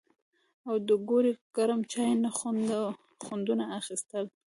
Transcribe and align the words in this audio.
او 0.67 0.75
د 0.87 0.89
ګوړې 1.09 1.31
ګرم 1.55 1.81
چای 1.91 2.11
نه 2.23 2.29
خوندونه 3.23 3.63
اخيستل 3.79 4.25